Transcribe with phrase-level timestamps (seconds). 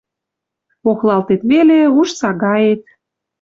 [0.89, 2.81] Охлалтет веле— уж сагаэт.